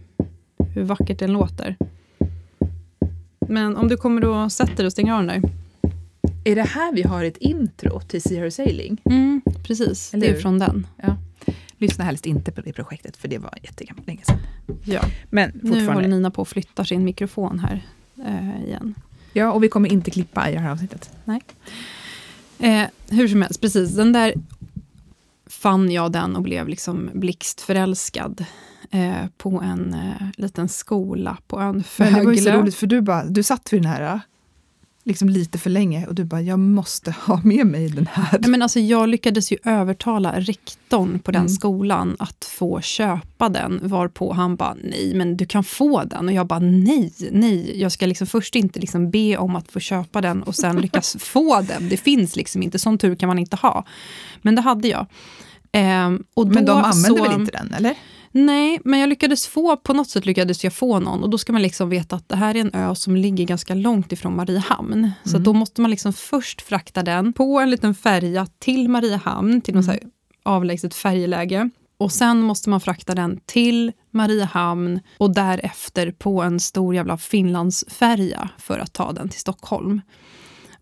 [0.74, 1.76] hur vackert den låter.
[3.48, 5.59] Men om du kommer och sätter dig och stänger av den där.
[6.44, 9.00] Är det här vi har ett intro till See Her Sailing?
[9.04, 10.40] Mm, precis, Eller det är hur?
[10.40, 10.86] från den.
[11.78, 14.38] Lyssna helst inte på det projektet, för det var jättegammalt, länge sedan.
[14.84, 15.00] Ja.
[15.30, 16.08] Men Nu håller fortfarande.
[16.08, 17.86] Nina på och flyttar sin mikrofon här
[18.26, 18.94] eh, igen.
[19.32, 21.10] Ja, och vi kommer inte klippa i det här avsnittet.
[22.58, 23.96] Eh, hur som helst, precis.
[23.96, 24.34] Den där
[25.46, 28.44] fann jag den och blev liksom blixtförälskad
[28.90, 32.60] eh, på en eh, liten skola på ön Men det var ju så Föglö.
[32.62, 34.20] roligt, för du, bara, du satt vid den här
[35.04, 38.38] liksom lite för länge och du bara, jag måste ha med mig den här.
[38.42, 41.48] Ja, men alltså, jag lyckades ju övertala rektorn på den Mm.
[41.48, 46.28] skolan att få köpa den, varpå han bara nej, men du kan få den.
[46.28, 49.80] Och jag bara nej, nej, jag ska liksom först inte liksom be om att få
[49.80, 51.88] köpa den och sen lyckas få den.
[51.88, 53.84] Det finns liksom inte, sån tur kan man inte ha.
[54.42, 55.06] Men det hade jag.
[55.72, 57.94] Ehm, och Men de använder så, väl inte den, eller?
[58.32, 61.22] Nej, men jag lyckades få, på något sätt lyckades jag få någon.
[61.22, 63.74] Och då ska man liksom veta att det här är en ö som ligger ganska
[63.74, 65.10] långt ifrån Mariehamn.
[65.24, 65.42] Så Mm.
[65.42, 69.84] då måste man liksom först frakta den på en liten färja till Mariehamn, till något
[69.84, 69.96] Mm.
[69.98, 70.12] så här
[70.42, 71.70] avlägset färjeläge.
[71.98, 78.48] Och sen måste man frakta den till Mariehamn och därefter på en stor jävla Finlandsfärja
[78.58, 80.00] för att ta den till Stockholm.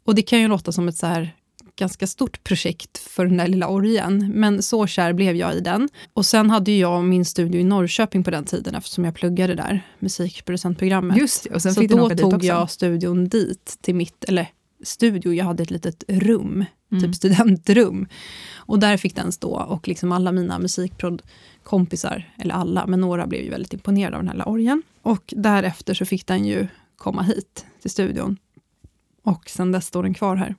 [0.05, 1.35] Och det kan ju låta som ett så här
[1.79, 5.89] ganska stort projekt för den där lilla orgen, men så kär blev jag i den.
[6.13, 9.87] Och sen hade jag min studio i Norrköping på den tiden eftersom jag pluggade där,
[9.99, 11.17] musikproducentprogrammet.
[11.17, 14.47] Just det, och sen så fick då tog jag studion dit, till mitt, eller
[14.83, 17.05] studio, jag hade ett litet rum, Mm.
[17.05, 18.07] typ studentrum.
[18.57, 23.43] Och där fick den stå och liksom alla mina musikprod-kompisar, eller alla, men några blev
[23.43, 24.83] ju väldigt imponerade av den här lilla orgeln.
[25.03, 28.37] Och därefter så fick den ju komma hit till studion.
[29.23, 30.55] Och sen dess står den kvar här.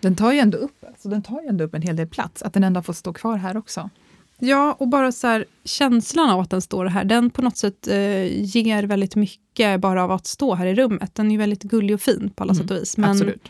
[0.00, 2.42] Den tar ju ändå upp, alltså den tar ju ändå upp en hel del plats,
[2.42, 3.90] att den ändå får stå kvar här också.
[4.38, 7.86] Ja, och bara så här, känslan av att den står här, den på något sätt
[7.88, 11.14] eh, ger väldigt mycket bara av att stå här i rummet.
[11.14, 12.96] Den är ju väldigt gullig och fin på alla Mm, sätt och vis.
[12.96, 13.48] Men, Absolut.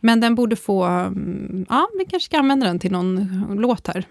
[0.00, 0.84] men den borde få...
[0.84, 4.04] mm, Ja, vi kanske ska använda den till någon låt här.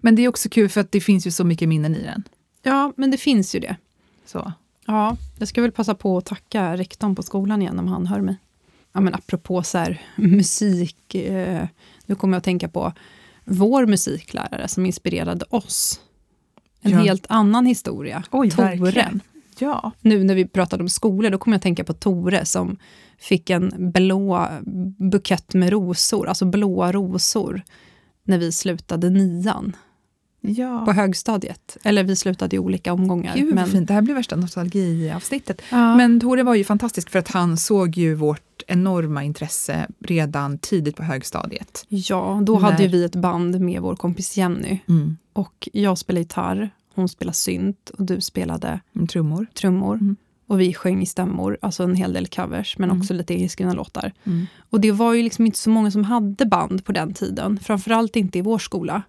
[0.00, 2.22] Men det är också kul för att det finns ju så mycket minnen i den.
[2.62, 3.76] Ja, men det finns ju det.
[4.26, 4.52] Så.
[4.86, 8.20] Ja, jag ska väl passa på att tacka rektorn på skolan igen om han hör
[8.20, 8.36] mig.
[8.92, 11.66] Ja, men apropå så här, musik, eh,
[12.06, 12.92] nu kommer jag att tänka på
[13.44, 16.00] vår musiklärare som inspirerade oss.
[16.80, 16.98] En Ja.
[16.98, 18.24] helt annan historia.
[18.30, 18.76] Oj, Tore.
[18.76, 19.20] verkligen.
[19.58, 19.92] Ja.
[20.00, 22.76] Nu när vi pratade om skolor, då kommer jag att tänka på Tore som
[23.18, 24.48] fick en blå
[24.98, 27.62] bukett med rosor, alltså blåa rosor,
[28.24, 29.76] när vi slutade nian
[30.42, 30.84] ja.
[30.84, 31.76] på högstadiet.
[31.82, 33.36] Eller vi slutade i olika omgångar.
[33.36, 35.62] Gud men, fint, det här blir värsta nostalgiavsnittet.
[35.70, 35.96] Ja.
[35.96, 40.96] Men Tore var ju fantastisk för att han såg ju vårt enorma intresse redan tidigt
[40.96, 41.84] på högstadiet.
[41.88, 42.82] Ja, då hade Nej.
[42.86, 44.78] ju vi ett band med vår kompis Jenny.
[45.32, 49.46] Och jag spelade gitarr, hon spelade synt och du spelade Mm, Trummor.
[49.54, 49.94] trummor.
[49.94, 50.16] Mm.
[50.46, 53.00] Och vi sjöng i stämmor, alltså en hel del covers, men Mm.
[53.00, 54.12] också lite egenskrivna låtar.
[54.24, 54.46] Mm.
[54.70, 57.58] Och det var ju liksom inte så många som hade band på den tiden.
[57.62, 59.02] Framförallt inte i vår skola.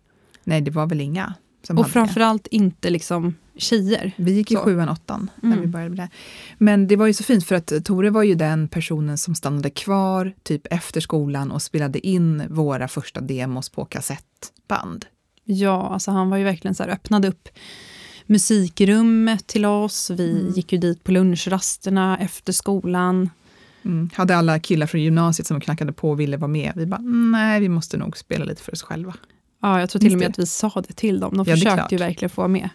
[0.44, 1.34] Nej, det var väl inga
[1.68, 1.94] som och hade det.
[1.94, 4.12] framförallt inte liksom tjejer.
[4.18, 4.62] Vi gick i Så.
[4.62, 5.62] sjuan, åttan när Mm.
[5.62, 6.10] vi började med det.
[6.58, 9.70] Men det var ju så fint för att Tore var ju den personen som stannade
[9.70, 15.06] kvar typ efter skolan och spelade in våra första demos på kassettband.
[15.46, 17.50] Ja, alltså han var ju verkligen så här, öppnade upp
[18.26, 20.10] musikrummet till oss.
[20.10, 20.54] Vi Mm.
[20.54, 23.30] gick ju dit på lunchrasterna efter skolan.
[23.86, 24.10] Mm.
[24.14, 26.74] Hade alla killar från gymnasiet som knackade på och ville vara med.
[26.76, 29.14] Vi bara, "Mm, nej, vi måste nog spela lite för oss själva.
[29.64, 31.38] Ja, jag tror till och med att vi sa det till dem.
[31.38, 32.70] De Ja, försökte ju verkligen få vara med.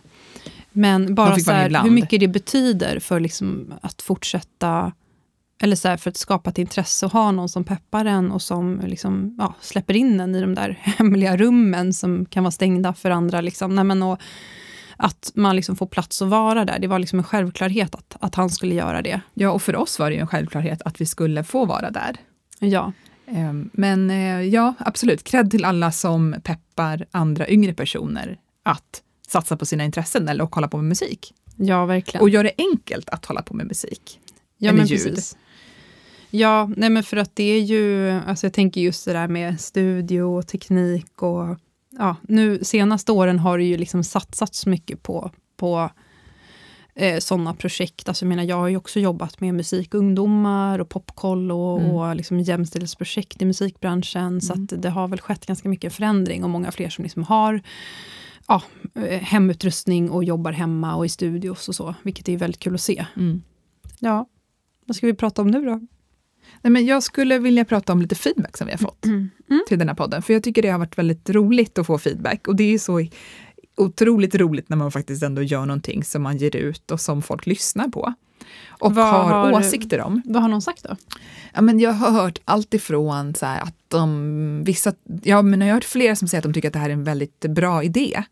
[0.71, 4.93] Men bara så här, hur mycket det betyder för liksom att fortsätta,
[5.63, 8.43] eller så här, för att skapa ett intresse och ha någon som peppar en och
[8.43, 12.95] som liksom, ja, släpper in en i de där hemliga rummen som kan vara stängda
[12.95, 13.41] för andra.
[13.41, 13.75] Liksom.
[13.75, 14.19] Nej, men, och
[14.97, 16.79] att man liksom får plats att vara där.
[16.79, 19.21] Det var liksom en självklarhet att, att han skulle göra det.
[19.35, 22.17] Ja, och för oss var det ju en självklarhet att vi skulle få vara där.
[22.59, 22.93] Ja,
[23.73, 25.25] Men eh, ja, absolut.
[25.25, 30.55] Cred till alla som peppar andra yngre personer att satsa på sina intressen eller och
[30.55, 31.35] hålla på med musik.
[31.57, 32.23] ja verkligen.
[32.23, 34.21] Och gör det enkelt att hålla på med musik.
[34.59, 35.03] Ja, Eller men ljud.
[35.15, 35.37] precis.
[36.31, 39.61] Ja, nej men för att det är ju, alltså jag tänker just det där med
[39.61, 41.57] studio och teknik och
[41.99, 45.91] ja, nu senaste åren har det ju liksom satsats mycket på, på
[46.99, 48.09] eh, sådana projekt.
[48.09, 51.91] Alltså jag menar, jag har ju också jobbat med musikungdomar och popkoll och, Mm.
[51.91, 54.41] och liksom jämställdhetsprojekt i musikbranschen.
[54.41, 54.65] Så Mm.
[54.73, 57.63] att det har väl skett ganska mycket förändring och många fler som liksom har
[58.49, 58.63] ja,
[58.95, 62.81] eh, hemutrustning och jobbar hemma och i studios och så, vilket är väldigt kul att
[62.81, 63.07] se.
[63.17, 63.43] Mm.
[63.99, 64.27] Ja,
[64.87, 65.81] vad ska vi prata om nu då?
[66.63, 69.31] Nej, men jag skulle vilja prata om lite feedback som vi har fått Mm.
[69.69, 70.23] till den här podden.
[70.23, 72.49] För jag tycker det har varit väldigt roligt att få feedback.
[72.49, 73.07] Och det är så
[73.81, 77.47] otroligt roligt när man faktiskt ändå gör någonting som man ger ut och som folk
[77.47, 78.15] lyssnar på.
[78.69, 80.23] Och Vad har, har- åsikter om.
[80.25, 80.97] Vad har någon sagt då?
[81.55, 85.75] Ja, men jag har hört allt ifrån så att de, vissa, ja, men jag har
[85.75, 88.23] hört flera som säger att de tycker att det här är en väldigt bra idé.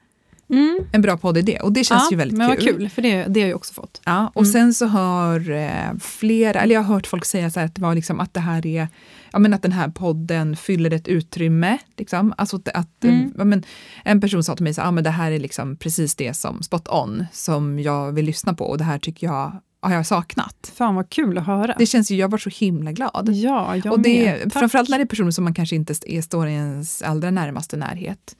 [0.92, 2.66] En bra poddidé och det känns ja, ju väldigt men kul.
[2.66, 4.00] vad kul, för det, det har jag också fått.
[4.04, 4.52] Ja, och Mm.
[4.52, 7.94] sen så har eh, flera, eller jag har hört folk säga så att det var
[7.94, 8.88] liksom att det här är,
[9.36, 11.78] ja men att den här podden fyller ett utrymme.
[11.96, 12.34] Liksom.
[12.38, 13.32] Alltså att, att Mm.
[13.38, 13.62] ja, men
[14.04, 16.62] en person sa till mig så ja men det här är liksom precis det som
[16.62, 20.72] spot on som jag vill lyssna på och det här tycker jag har jag saknat.
[20.74, 21.74] Fan vad kul att höra.
[21.78, 23.28] Det känns ju, jag var så himla glad.
[23.34, 24.42] ja, jag och det, med.
[24.42, 24.52] Tack.
[24.52, 27.76] framförallt när det är personer som man kanske inte är, står i ens allra närmaste
[27.76, 28.36] närhet.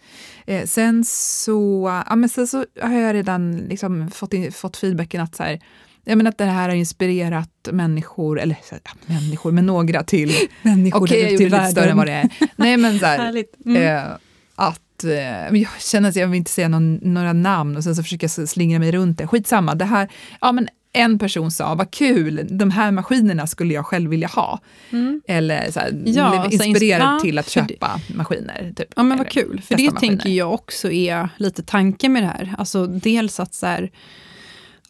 [0.46, 5.20] Eh, sen, så, ja, men sen så har jag redan liksom fått, in, fått feedbacken
[5.20, 5.60] att, så här,
[6.06, 11.02] jag menar att det här har inspirerat människor, eller ja, människor, men några till, Människor
[11.02, 12.28] okej jag ute i gjorde lite större än vad det är.
[12.56, 13.54] Nej men så här, Härligt.
[13.66, 13.82] Mm.
[13.82, 14.12] eh,
[14.54, 18.02] att eh, jag känner att jag vill inte säga någon, några namn och sen så
[18.02, 19.26] försöker jag slingra mig runt det.
[19.26, 20.08] Skitsamma, det här,
[20.40, 24.60] ja men en person sa, vad kul, de här maskinerna skulle jag själv vilja ha.
[24.90, 25.22] Mm.
[25.28, 28.72] Eller så här, Ja, blev så inspirerad insp- till att det- köpa maskiner.
[28.76, 28.88] Typ.
[28.96, 30.36] Ja men vad kul, för det tänker maskiner.
[30.36, 32.54] jag också är lite tanken med det här.
[32.58, 33.90] Alltså dels att så här,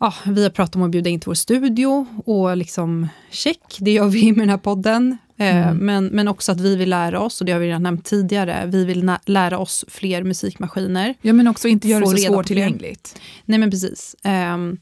[0.01, 3.91] ja, vi har pratat om att bjuda in till vår studio och liksom check, det
[3.93, 5.19] gör vi med den här podden.
[5.39, 5.77] Eh, Mm.
[5.77, 8.67] Men, men också att vi vill lära oss, och det har vi redan nämnt tidigare,
[8.67, 11.15] vi vill lära oss fler musikmaskiner.
[11.23, 13.21] Ja men också inte göra det så svårtillgängligt.
[13.45, 14.17] Nej men precis.
[14.23, 14.79] Ehm,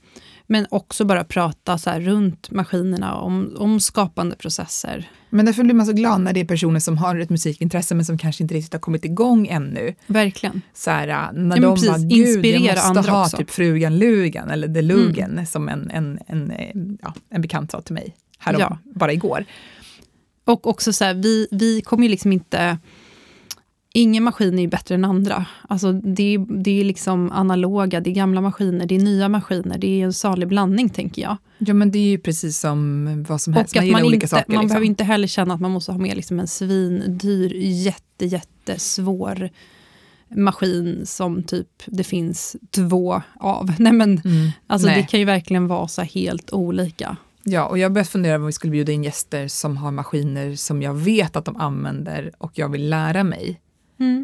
[0.46, 5.10] men också bara prata så runt maskinerna om, om skapande processer.
[5.30, 8.04] Men därför blir man så glad när det är personer som har ett musikintresse men
[8.04, 9.94] som kanske inte riktigt har kommit igång ännu.
[10.06, 10.62] Verkligen.
[10.74, 14.50] Så här, när men de precis, bara, gud jag måste ha också." typ Frugan Lugan
[14.50, 15.46] eller The Lugan Mm.
[15.46, 16.70] som en, en, en, eh,
[17.02, 18.78] ja, en bekant sa till mig härom, Ja.
[18.84, 19.44] bara igår.
[20.44, 22.78] Och också så här, vi, vi kommer ju liksom inte...
[23.96, 25.46] ingen maskin är ju bättre än andra.
[25.68, 29.78] Alltså det, är, det är liksom analoga, det är gamla maskiner, det är nya maskiner.
[29.78, 31.36] Det är en salig blandning, tänker jag.
[31.58, 33.76] Ja, men det är ju precis som vad som helst.
[33.76, 34.44] Och man man, olika inte, saker.
[34.48, 34.68] man liksom.
[34.68, 37.54] behöver inte heller känna att man måste ha med liksom en svindyr,
[37.84, 39.50] jätte, jättesvår
[40.36, 43.72] maskin som typ det finns två av.
[43.78, 44.50] Nej, men, Mm.
[44.66, 44.96] alltså, Nej.
[44.96, 47.16] det kan ju verkligen vara så helt olika.
[47.42, 50.82] Ja, och jag började fundera om vi skulle bjuda in gäster som har maskiner som
[50.82, 53.60] jag vet att de använder och jag vill lära mig.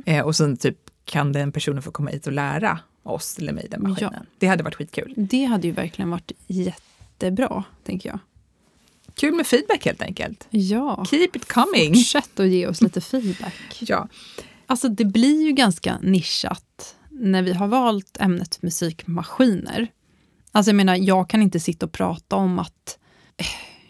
[0.06, 3.66] Eh, och sen typ kan den personen få komma hit och lära oss eller mig
[3.70, 4.26] den maskinen.
[4.38, 5.14] Det hade varit skitkul.
[5.16, 8.18] Det hade ju verkligen varit jättebra, tänker jag.
[9.14, 10.46] Kul med feedback helt enkelt.
[10.50, 11.94] Ja, Keep it coming.
[11.94, 13.54] fortsätt att ge oss lite feedback.
[13.80, 14.08] Ja.
[14.66, 19.88] Alltså det blir ju ganska nischat när vi har valt ämnet musikmaskiner.
[20.52, 22.98] Alltså jag menar, jag kan inte sitta och prata om att
[23.36, 23.46] eh,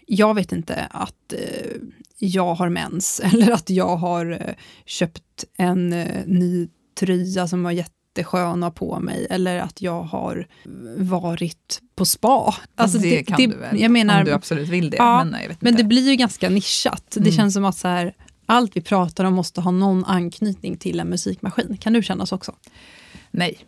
[0.06, 1.69] jag vet inte att eh,
[2.20, 4.54] jag har mens eller att jag har eh,
[4.84, 6.68] köpt en eh, ny
[7.00, 10.46] tröja som var jätteskön att ha på mig eller att jag har
[10.96, 12.54] varit på spa.
[12.74, 13.80] Alltså det, kan du väl?
[13.80, 14.96] Jag menar, om du absolut vill det.
[14.96, 17.10] Ja, men, nej, men det blir ju ganska nischat.
[17.10, 17.32] Det Mm.
[17.32, 18.14] känns som att så här,
[18.46, 21.76] allt vi pratar om måste ha någon anknytning till en musikmaskin.
[21.80, 22.54] Kan du känna så också?
[23.30, 23.58] nej.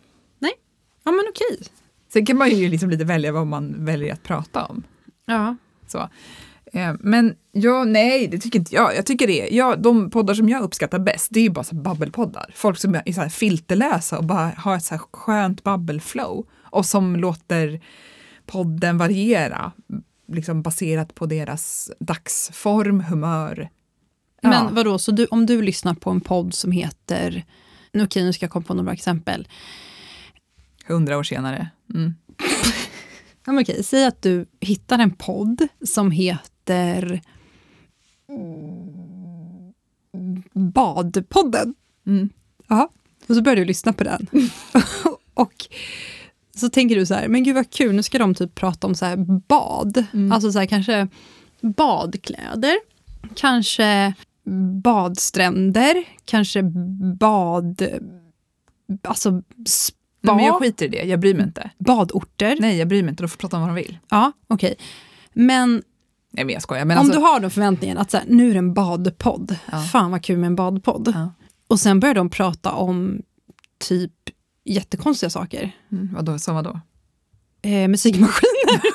[1.05, 1.67] Ja, men okej.
[2.13, 4.83] Sen kan man ju liksom lite välja vad man väljer att prata om.
[5.25, 5.55] Ja.
[5.87, 6.09] Så.
[6.73, 8.95] Eh, Men ja, nej, det tycker inte jag.
[8.95, 9.49] Jag tycker det.
[9.51, 12.51] Ja, de poddar som jag uppskattar bäst, det är ju bara så babbelpoddar.
[12.55, 16.85] Folk som är så här filterläsa och bara har ett så här skönt babbelflow och
[16.85, 17.81] som låter
[18.45, 19.71] podden variera,
[20.31, 23.69] liksom baserat på deras dagsform, humör.
[24.41, 24.49] Ja.
[24.49, 27.45] Men vadå, så du, om du lyssnar på en podd som heter,
[27.91, 29.47] nu, okej, nu ska jag komma på några exempel.
[30.87, 31.69] Hundra år senare.
[31.93, 32.13] Mm.
[33.45, 36.52] Ja, men okej, säg att du hittar en podd som heter
[40.53, 41.75] Badpodden.
[42.07, 42.29] Mm.
[43.27, 44.27] Och så börjar du lyssna på den.
[45.33, 45.53] och
[46.55, 48.95] så tänker du så här, men gud vad kul, nu ska de typ prata om
[48.95, 50.03] så här bad.
[50.13, 50.31] Mm.
[50.31, 51.07] Alltså så här, kanske
[51.61, 52.75] badkläder,
[53.35, 54.13] kanske
[54.83, 55.95] badstränder,
[56.25, 56.63] kanske
[57.19, 57.87] bad...
[59.03, 61.69] Alltså spa, Nej, men jag skiter i det, jag bryr mig inte.
[61.77, 62.57] badorter.
[62.59, 63.97] Nej, jag bryr mig inte, de får prata om vad de vill.
[64.09, 64.75] Ja, okej.
[65.33, 65.83] Men
[66.33, 66.85] Nej, men jag skojar.
[66.85, 69.55] Men om alltså, du har den förväntningen att så här, nu är det en badpodd,
[69.71, 69.79] Ja.
[69.81, 71.11] fan vad kul med en badpodd.
[71.15, 71.33] Ja.
[71.67, 73.21] Och sen börjar de prata om
[73.79, 74.11] typ
[74.65, 75.71] jättekonstiga saker.
[75.91, 76.79] mm, vadå, som vadå?
[77.61, 78.81] Eh, musikmaskiner.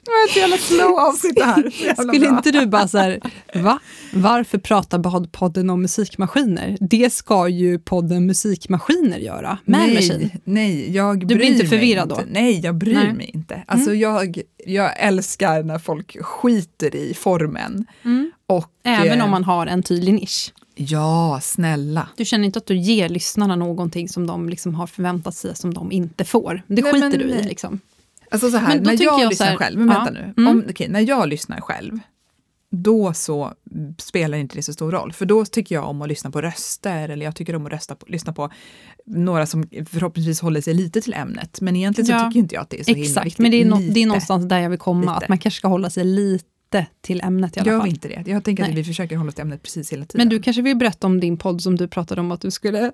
[0.11, 1.95] var ett jävla slow avsnitt det här.
[1.95, 3.19] Skulle inte du bara så här,
[3.53, 3.79] va?
[4.13, 6.77] Varför pratar badpodden om musikmaskiner?
[6.79, 9.57] Det ska ju podden Musikmaskiner göra.
[9.65, 10.29] Nej, Machine.
[10.43, 12.23] nej, jag blir bryr inte mig förvirrad inte.
[12.23, 12.27] då?
[12.31, 13.13] Nej, jag bryr Nej.
[13.13, 13.63] mig inte.
[13.67, 17.85] Alltså jag, jag älskar när folk skiter i formen.
[18.47, 20.53] Och, Även eh, om man har en tydlig nisch.
[20.75, 22.07] Ja, snälla.
[22.17, 25.73] Du känner inte att du ger lyssnarna någonting som de liksom har förväntat sig som
[25.73, 26.61] de inte får.
[26.67, 27.43] Det Nej, skiter men- du i.
[27.43, 27.79] Liksom.
[28.31, 30.33] Alltså så här, när jag, jag lyssnar här- själv, men ja, vänta nu.
[30.37, 30.47] mm.
[30.57, 31.99] Om, okej, när jag lyssnar själv,
[32.71, 33.53] då så
[33.97, 35.13] spelar inte det så stor roll.
[35.13, 37.95] För då tycker jag om att lyssna på röster, eller jag tycker om att rösta
[37.95, 38.49] på, lyssna på
[39.05, 41.61] några som förhoppningsvis håller sig lite till ämnet.
[41.61, 43.39] Men egentligen så Ja, tycker inte jag att det är så Exakt, viktigt.
[43.39, 43.93] men det är, nå- Lite.
[43.93, 45.01] det är någonstans där jag vill komma.
[45.01, 45.13] Lite.
[45.25, 47.83] Att man kanske ska hålla sig lite till ämnet i alla Gör fall.
[47.87, 48.23] vi inte det?
[48.31, 48.75] Jag tänker att Nej.
[48.75, 50.19] vi försöker hålla oss till ämnet precis hela tiden.
[50.19, 52.91] Men du kanske vill berätta om din podd som du pratade om att du skulle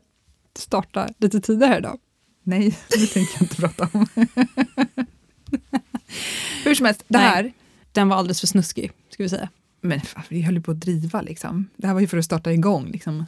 [0.57, 1.99] starta lite tidigare idag?
[2.43, 4.07] Nej, det tänker jag inte prata om.
[6.63, 7.27] Hur som helst, det Nej.
[7.27, 7.53] här,
[7.91, 9.49] Den var alldeles för snuskig, ska vi säga.
[9.81, 11.69] men fan, vi höll ju på att driva liksom.
[11.77, 13.25] Det här var ju för att starta igång liksom.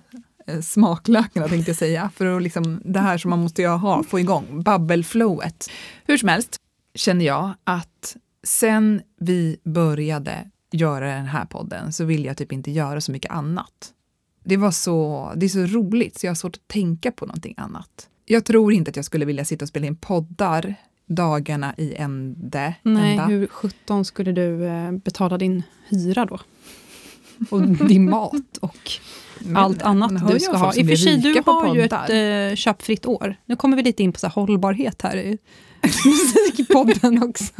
[0.48, 4.04] eh, Smaklökarna tänkte jag säga, för att liksom, det här som man måste ju ha,
[4.04, 5.70] få igång, babbelflowet.
[6.06, 6.56] Hur som helst
[6.96, 12.72] känner jag att sen vi började göra den här podden så vill jag typ inte
[12.72, 13.94] göra så mycket annat.
[14.44, 17.54] Det var så, det är så roligt så jag har svårt att tänka på någonting
[17.58, 18.08] annat.
[18.26, 20.76] Jag tror inte att jag skulle vilja sitta och spela in poddar
[21.10, 22.74] dagarna i ände.
[22.84, 23.26] Nej, ända.
[23.26, 26.40] hur sjutton skulle du eh, betala din hyra då?
[27.50, 28.78] Och din mat och
[29.40, 30.74] Men- allt annat du ska ha.
[30.76, 33.36] I och för sig, du har ju ett eh, köpfritt år.
[33.46, 35.38] Nu kommer vi lite in på så här hållbarhet här i
[36.06, 37.54] musikpodden också.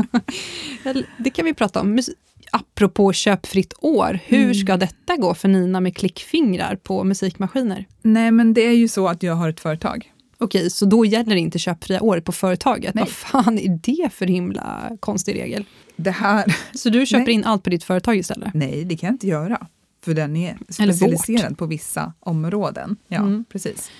[1.18, 1.96] Det kan vi prata om.
[2.00, 2.10] Mus-
[2.52, 4.54] Apropå köpfritt år, hur Mm.
[4.54, 7.86] ska detta gå för Nina med klickfingrar på musikmaskiner?
[8.02, 10.12] Nej, men det är ju så att jag har ett företag.
[10.42, 12.96] Okej, så då gäller inte köpfria året på företaget.
[12.96, 13.02] Nej.
[13.04, 15.66] Vad fan är det för himla konstig regel?
[15.96, 17.34] Det här, Så du köper Nej.
[17.34, 18.54] in allt på ditt företag istället?
[18.54, 19.68] nej, det kan jag inte göra.
[20.06, 22.98] För den är specialiserad på vissa områden.
[23.08, 23.46] Ja, Mm.
[23.52, 23.92] precis.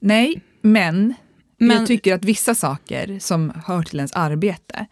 [0.00, 1.14] Nej, men,
[1.58, 4.86] Men- jag tycker att vissa saker som hör till ens arbete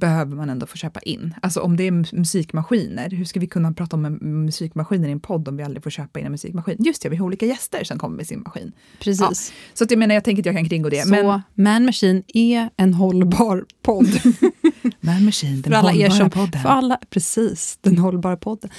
[0.00, 1.34] behöver man ändå få köpa in.
[1.42, 5.20] Alltså om det är mus- musikmaskiner, hur ska vi kunna prata om musikmaskiner i en
[5.20, 6.76] podd om vi aldrig får köpa in en musikmaskin?
[6.78, 8.72] Just det, vi har olika gäster som kommer med sin maskin.
[9.00, 9.52] Precis.
[9.74, 11.02] Så att jag menar, jag tänker att jag kan kringgå det.
[11.02, 14.06] Så Men Man Machine är en hållbar podd.
[15.00, 16.62] Man Machine, den för alla er hållbara som, podden.
[16.62, 18.70] För alla, precis, den hållbara podden.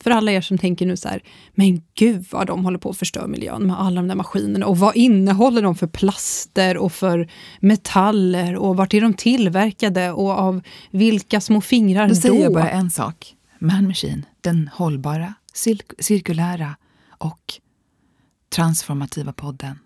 [0.00, 1.22] För alla er som tänker nu så här,
[1.54, 4.66] men gud vad de håller på att förstöra miljön med alla de där maskinerna.
[4.66, 10.30] Och vad innehåller de för plaster och för metaller och vart är de tillverkade och
[10.30, 12.20] av vilka små fingrar Då då?
[12.20, 13.34] säger jag bara en sak.
[13.58, 16.76] Man Machine, den hållbara, cir- cirkulära
[17.18, 17.40] och
[18.54, 19.78] transformativa podden.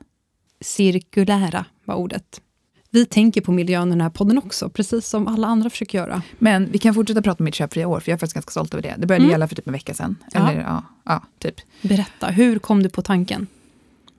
[0.60, 2.40] Cirkulära var ordet.
[2.90, 6.22] Vi tänker på miljön i den här podden också, precis som alla andra försöker göra.
[6.38, 8.74] Men vi kan fortsätta prata om mitt köpfria år, för jag är faktiskt ganska stolt
[8.74, 8.94] över det.
[8.98, 9.30] Det började Mm.
[9.30, 10.16] gälla för typ en vecka sedan.
[10.32, 10.50] Ja.
[10.50, 11.54] Eller ja, ja typ.
[11.82, 13.46] Berätta, hur kom du på tanken?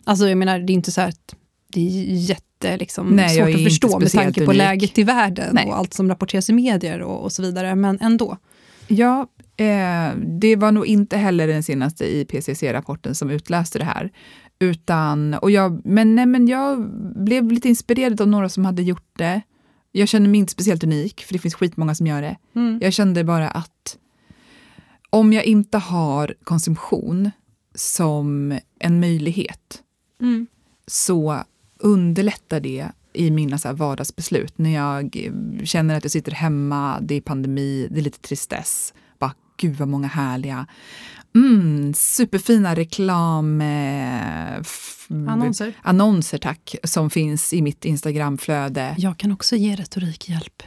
[0.03, 1.35] Alltså jag menar, det är inte så här att
[1.73, 4.57] det är jätte, liksom, Nej, svårt att förstå med tanke på unik.
[4.57, 5.65] läget i världen Nej.
[5.67, 8.37] och allt som rapporteras i medier och, och så vidare, men ändå.
[8.87, 9.27] Ja,
[9.57, 14.11] eh, det var nog inte heller den senaste IPCC-rapporten som utlöste det här.
[14.59, 16.89] Utan, och jag, men, nej, men jag
[17.23, 19.41] blev lite inspirerad av några som hade gjort det.
[19.91, 22.37] Jag känner mig inte speciellt unik, för det finns skitmånga som gör det.
[22.81, 23.97] Jag kände bara att
[25.09, 27.31] om jag inte har konsumtion
[27.75, 29.83] som en möjlighet
[30.21, 30.47] Mm.
[30.87, 31.43] så
[31.79, 34.57] underlättar det i mina så här vardagsbeslut.
[34.57, 38.93] När jag eh, känner att jag sitter hemma, det är pandemi, det är lite tristess.
[39.19, 40.67] Bara, gud vad många härliga,
[41.35, 43.61] mm, superfina reklam...
[43.61, 44.61] Eh,
[45.27, 45.73] Annonser.
[45.81, 48.95] Annonser, tack, som finns i mitt Instagramflöde.
[48.97, 50.63] Jag kan också ge retorikhjälp.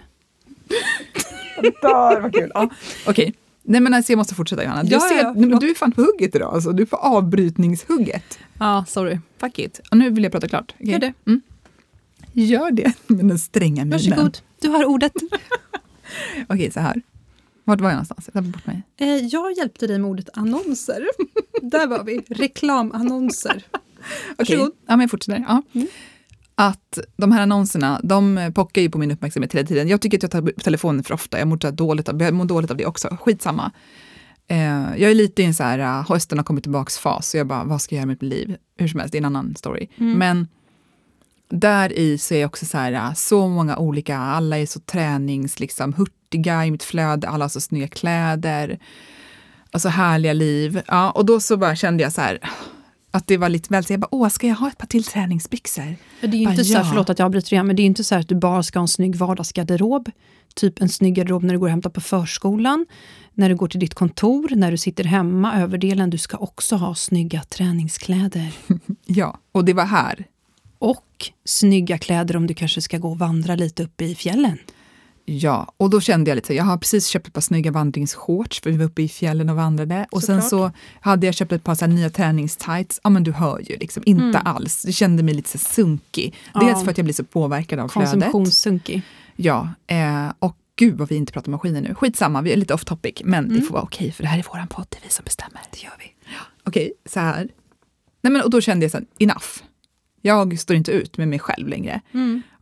[1.82, 2.50] Där, vad kul.
[2.54, 2.70] Ja.
[3.06, 3.34] Okej.
[3.62, 4.82] Nej men alltså jag måste fortsätta Johanna.
[4.82, 5.60] Du, Ja, ser, ja, förlåt.
[5.60, 6.72] du är fan på hugget idag, alltså.
[6.72, 8.38] du är på avbrytningshugget.
[8.58, 9.18] Ja, sorry.
[9.38, 9.80] Fuck it.
[9.90, 10.74] Och nu vill jag prata klart.
[10.80, 10.90] Okej?
[10.92, 11.12] Gör det.
[11.26, 11.40] Mm.
[12.32, 13.90] Gör det med den stränga minen.
[14.10, 15.12] Varsågod, du har ordet.
[16.48, 17.02] Okej, så här.
[17.64, 18.30] Vart var jag någonstans?
[18.32, 18.82] Jag bort mig.
[19.00, 21.02] Eh, Jag hjälpte dig med ordet annonser.
[21.62, 22.18] Där var vi.
[22.28, 23.64] Reklamannonser.
[23.72, 24.72] Okej, Varsågod.
[24.86, 25.44] ja, men jag fortsätter.
[25.48, 25.62] Ja.
[25.72, 25.86] Mm.
[26.54, 29.88] Att de här annonserna, de pockar ju på min uppmärksamhet hela tiden.
[29.88, 31.38] Jag tycker att jag tar upp telefonen för ofta.
[31.38, 33.16] Jag mår, dåligt av, jag mår dåligt av det också.
[33.20, 33.70] Skitsamma.
[34.48, 34.58] Eh,
[34.96, 37.30] jag är lite i en så här, hösten har kommit tillbaks fas.
[37.30, 38.56] Så jag bara, vad ska jag göra med mitt liv?
[38.78, 39.88] Hur som helst, det är en annan story.
[39.96, 40.18] Mm.
[40.18, 40.48] Men
[41.52, 45.60] där i så är jag också så här, så många olika, alla är så tränings,
[45.60, 48.78] liksom, hurtiga i mitt flöde, alla har så snygga kläder.
[49.70, 50.82] Alltså härliga liv.
[50.86, 52.38] Ja, och då så bara kände jag så här,
[53.10, 55.04] att det var lite väl så jag bara, åh, ska jag ha ett par till
[55.04, 55.96] träningsbyxor?
[56.20, 56.88] Det är ju Bara, inte så här, ja.
[56.88, 58.78] förlåt att jag avbryter igen, men det är ju inte så att du bara ska
[58.78, 60.10] ha en snygg vardagsgarderob.
[60.54, 62.86] Typ en snygg garderob när du går och hämtar på förskolan,
[63.34, 66.10] när du går till ditt kontor, när du sitter hemma, överdelen.
[66.10, 68.52] Du ska också ha snygga träningskläder.
[69.06, 70.26] Ja, och det var här.
[70.82, 74.58] Och snygga kläder om du kanske ska gå och vandra lite uppe i fjällen.
[75.24, 78.70] Ja, och då kände jag lite jag har precis köpt ett par snygga vandringsshorts för
[78.70, 80.06] vi var uppe i fjällen och vandrade.
[80.10, 80.72] Och sen Såklart.
[80.72, 83.00] så hade jag köpt ett par så här nya träningstights.
[83.04, 84.82] Ja men du hör ju, liksom, inte alls.
[84.82, 86.34] Det kände mig lite så sunkig.
[86.54, 86.84] Dels Ja.
[86.84, 88.12] för att jag blir så påverkad av flödet.
[88.12, 89.02] Konsumtionssunkig.
[89.36, 91.94] Ja, eh, och gud vad vi inte pratar maskiner nu.
[91.94, 94.42] Skitsamma, vi är lite off topic, men det får vara okej för det här är
[94.52, 95.60] våran podd, det är vi som bestämmer.
[95.70, 96.04] Det gör vi.
[96.64, 97.48] Okej, så här.
[98.22, 99.46] Nej, men, och då kände jag så här, enough.
[100.22, 102.00] Jag står inte ut med mig själv längre.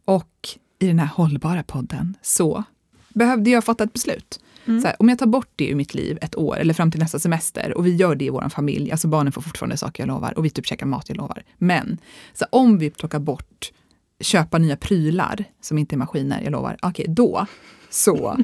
[0.04, 2.64] Och i den här hållbara podden så
[3.08, 4.40] behövde jag fatta ett beslut.
[4.64, 7.00] Så här, om jag tar bort det ur mitt liv ett år eller fram till
[7.00, 10.08] nästa semester och vi gör det i vår familj, alltså barnen får fortfarande saker jag
[10.08, 11.42] lovar och vi typ käkar mat jag lovar.
[11.58, 11.98] Men
[12.32, 13.70] så här, om vi plockar bort
[14.20, 17.46] köpa nya prylar som inte är maskiner, jag lovar, okej då
[17.90, 18.36] så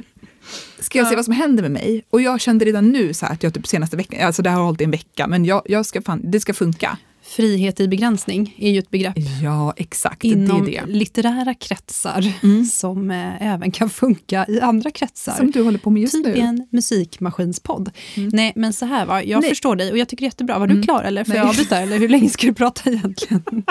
[0.79, 2.03] ska jag se vad som händer med mig.
[2.09, 4.57] Och jag kände redan nu så här att jag typ senaste veckan, alltså det här
[4.57, 6.97] har hållit i en vecka, men jag, jag ska fan, det ska funka.
[7.27, 10.23] Frihet i begränsning är ju ett begrepp Ja, exakt.
[10.23, 10.91] inom det är det.
[10.93, 12.33] litterära kretsar
[12.65, 15.33] som eh, även kan funka i andra kretsar.
[15.33, 16.35] Som du håller på med just typ nu.
[16.35, 17.89] i en musikmaskinspodd.
[18.33, 19.49] Nej, men så här va, jag Nej.
[19.49, 20.59] förstår dig och jag tycker det är jättebra.
[20.59, 21.23] Var du klar eller?
[21.23, 21.37] Får Nej.
[21.39, 23.43] jag avbryta eller hur länge ska du prata egentligen?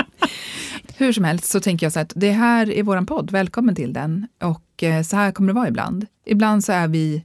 [0.99, 3.75] Hur som helst så tänker jag så här att det här är våran podd, välkommen
[3.75, 4.27] till den.
[4.43, 6.07] Och eh, så här kommer det vara ibland.
[6.27, 7.25] Ibland så är vi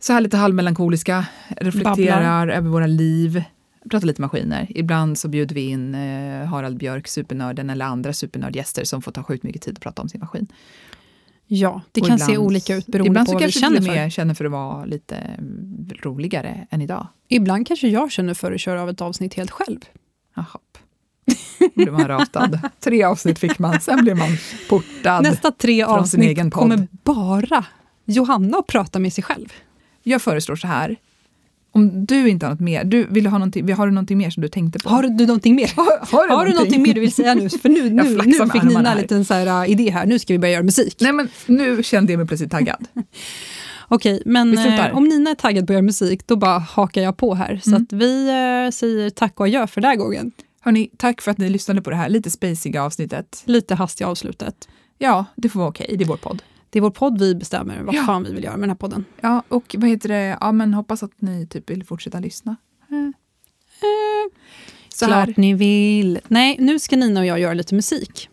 [0.00, 3.42] så här lite halvmelankoliska, reflekterar över våra liv,
[3.90, 4.66] pratar lite maskiner.
[4.70, 9.22] Ibland så bjuder vi in eh, Harald Björk, supernörden, eller andra supernördgäster som får ta
[9.22, 10.48] sjukt mycket tid att prata om sin maskin.
[11.46, 13.80] Ja, det Och kan se ibland- olika ut beroende ibland på vad vi kanske känner
[13.80, 13.88] för.
[13.88, 17.06] och med känner för att vara lite mm, roligare än idag.
[17.28, 19.78] Ibland kanske jag känner för att köra av ett avsnitt helt själv.
[20.34, 20.46] Jaha.
[21.58, 22.60] Då blev man ratad.
[22.80, 24.28] Tre avsnitt fick man, sen blev man
[24.68, 25.22] portad.
[25.22, 27.64] Nästa tre avsnitt kommer bara
[28.04, 29.52] Johanna att prata med sig själv.
[30.02, 30.96] Jag föreslår så här.
[31.74, 34.40] Om du inte har något mer, du, vill ha, någonting, har du någonting mer som
[34.40, 34.88] du tänkte på?
[34.88, 35.72] Har du någonting mer?
[35.76, 37.48] har, har Har du någonting mer du vill säga nu?
[37.48, 40.06] För nu, nu, nu fick Nina en liten så här, uh, idé här.
[40.06, 40.96] Nu ska vi börja göra musik.
[41.00, 42.86] Nej men nu kände jag mig plötsligt taggad.
[43.88, 47.16] Okej, men eh, om Nina är taggad på att göra musik, då bara hakar jag
[47.16, 47.60] på här.
[47.64, 47.82] Så Mm.
[47.82, 50.32] att vi eh, säger tack och adjö för den här gången.
[50.60, 53.42] Hörni, tack för att ni lyssnade på det här lite spaciga avsnittet.
[53.44, 54.68] Lite hastiga avslutet.
[54.98, 56.42] Ja, det får vara okej, det är vår podd.
[56.72, 58.02] Det är vår podd vi bestämmer vad Ja.
[58.02, 59.04] fan vi vill göra med den här podden.
[59.20, 62.56] Ja, och vad heter det, ja men hoppas att ni typ vill fortsätta lyssna.
[62.90, 63.10] Eh,
[64.88, 66.20] Så klart här, ni vill.
[66.28, 68.28] Nej, nu ska Nina och jag göra lite musik.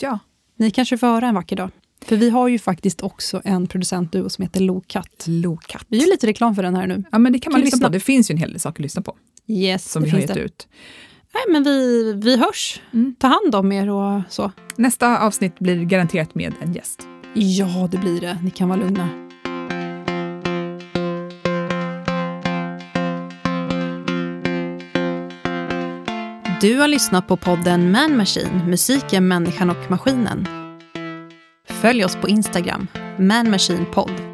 [0.00, 0.18] ja.
[0.56, 1.70] Ni kanske får höra en vacker dag.
[2.02, 5.24] För vi har ju faktiskt också en producentduo som heter Lokatt.
[5.26, 5.84] Lokatt.
[5.88, 7.04] Vi gör lite reklam för den här nu.
[7.12, 7.88] Ja men det kan man Kan lyssna lyssna.
[7.88, 10.18] på, det finns ju en hel del saker att lyssna på Yes, som vi har
[10.18, 10.40] gett det.
[10.40, 10.68] ut.
[11.34, 12.80] Nej, men vi, vi hörs.
[12.92, 13.14] Mm.
[13.18, 14.52] Ta hand om er och så.
[14.76, 17.06] Nästa avsnitt blir garanterat med en gäst.
[17.34, 18.38] Ja, det blir det.
[18.42, 19.08] Ni kan vara lugna.
[26.60, 30.46] Du har lyssnat på podden Man Machine, musiken, människan och maskinen.
[31.68, 32.86] Följ oss på Instagram,
[33.18, 34.29] Man Machine Podd.